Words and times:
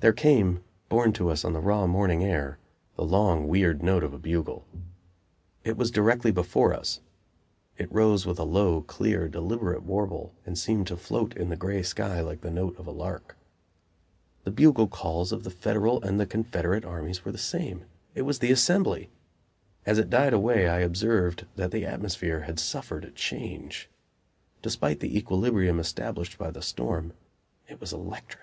There 0.00 0.12
came, 0.12 0.62
borne 0.90 1.14
to 1.14 1.30
us 1.30 1.42
on 1.42 1.54
the 1.54 1.60
raw 1.60 1.86
morning 1.86 2.22
air, 2.22 2.58
the 2.96 3.02
long, 3.04 3.48
weird 3.48 3.82
note 3.82 4.04
of 4.04 4.12
a 4.12 4.18
bugle. 4.18 4.66
It 5.64 5.78
was 5.78 5.90
directly 5.90 6.30
before 6.30 6.74
us. 6.74 7.00
It 7.78 7.90
rose 7.90 8.26
with 8.26 8.38
a 8.38 8.44
low, 8.44 8.82
clear, 8.82 9.26
deliberate 9.26 9.84
warble, 9.84 10.34
and 10.44 10.58
seemed 10.58 10.86
to 10.88 10.98
float 10.98 11.34
in 11.34 11.48
the 11.48 11.56
gray 11.56 11.82
sky 11.82 12.20
like 12.20 12.42
the 12.42 12.50
note 12.50 12.78
of 12.78 12.86
a 12.86 12.90
lark. 12.90 13.38
The 14.44 14.50
bugle 14.50 14.86
calls 14.86 15.32
of 15.32 15.44
the 15.44 15.50
Federal 15.50 16.02
and 16.02 16.20
the 16.20 16.26
Confederate 16.26 16.84
armies 16.84 17.24
were 17.24 17.32
the 17.32 17.38
same: 17.38 17.86
it 18.14 18.22
was 18.22 18.40
the 18.40 18.52
"assembly"! 18.52 19.08
As 19.86 19.96
it 19.96 20.10
died 20.10 20.34
away 20.34 20.68
I 20.68 20.80
observed 20.80 21.46
that 21.56 21.70
the 21.70 21.86
atmosphere 21.86 22.42
had 22.42 22.60
suffered 22.60 23.06
a 23.06 23.12
change; 23.12 23.88
despite 24.60 25.00
the 25.00 25.16
equilibrium 25.16 25.80
established 25.80 26.36
by 26.36 26.50
the 26.50 26.60
storm, 26.60 27.14
it 27.66 27.80
was 27.80 27.94
electric. 27.94 28.42